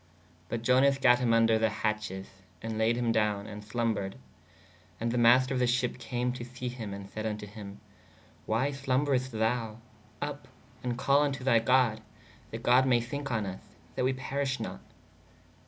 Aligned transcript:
But 0.49 0.67
Ionas 0.67 0.97
gatt 0.97 1.19
him 1.19 1.29
vnder 1.29 1.59
the 1.59 1.69
hatches 1.69 2.25
& 2.49 2.63
layed 2.63 2.95
him 2.95 3.11
downe 3.11 3.45
and 3.45 3.61
slombrede. 3.63 4.15
And 4.99 5.11
[the] 5.11 5.17
master 5.19 5.53
of 5.53 5.59
the 5.59 5.67
sheppe 5.67 5.99
came 5.99 6.33
to 6.33 6.43
him 6.43 6.91
& 7.07 7.13
sayd 7.13 7.23
vn 7.23 7.37
to 7.37 7.45
hī/ 7.45 7.75
why 8.47 8.71
slomberest 8.71 9.29
thou? 9.29 9.77
vpp! 10.19 10.39
& 10.73 10.97
call 10.97 11.21
vn 11.21 11.33
to 11.33 11.43
thy 11.43 11.59
god/ 11.59 12.01
that 12.49 12.63
God 12.63 12.87
maye 12.87 12.99
thinke 12.99 13.29
on 13.29 13.43
vs/ 13.43 13.59
that 13.93 14.03
we 14.03 14.13
perish 14.13 14.59
not. 14.59 14.81